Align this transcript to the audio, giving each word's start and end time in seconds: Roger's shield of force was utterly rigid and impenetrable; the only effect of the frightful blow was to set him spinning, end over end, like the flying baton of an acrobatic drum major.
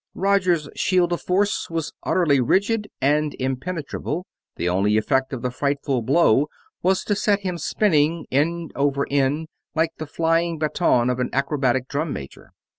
Roger's 0.15 0.67
shield 0.75 1.13
of 1.13 1.21
force 1.21 1.69
was 1.69 1.93
utterly 2.01 2.39
rigid 2.39 2.87
and 3.01 3.35
impenetrable; 3.37 4.25
the 4.55 4.67
only 4.67 4.97
effect 4.97 5.31
of 5.31 5.43
the 5.43 5.51
frightful 5.51 6.01
blow 6.01 6.47
was 6.81 7.03
to 7.03 7.15
set 7.15 7.41
him 7.41 7.59
spinning, 7.59 8.25
end 8.31 8.71
over 8.75 9.05
end, 9.11 9.47
like 9.75 9.91
the 9.97 10.07
flying 10.07 10.57
baton 10.57 11.07
of 11.11 11.19
an 11.19 11.29
acrobatic 11.33 11.87
drum 11.87 12.11
major. 12.11 12.49